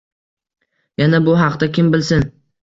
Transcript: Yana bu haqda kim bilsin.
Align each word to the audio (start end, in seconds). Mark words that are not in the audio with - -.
Yana 1.03 1.19
bu 1.27 1.37
haqda 1.43 1.71
kim 1.77 1.93
bilsin. 1.97 2.27